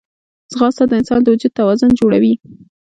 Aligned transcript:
ځغاسته 0.51 0.83
د 0.87 0.91
انسان 0.99 1.19
د 1.23 1.27
وجود 1.33 1.51
توازن 1.59 1.91
جوړوي 1.99 2.33